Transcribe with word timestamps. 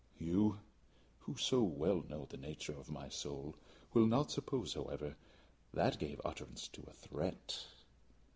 You, 0.17 0.57
who 1.19 1.37
so 1.37 1.61
well 1.61 2.01
know 2.09 2.25
the 2.27 2.37
nature 2.37 2.73
of 2.73 2.89
my 2.89 3.07
soul, 3.07 3.53
will 3.93 4.07
not 4.07 4.31
suppose, 4.31 4.73
however, 4.73 5.15
that 5.75 5.93
I 5.93 5.97
gave 5.97 6.21
utterance 6.25 6.67
to 6.69 6.81
a 6.87 6.91
threat. 6.93 7.63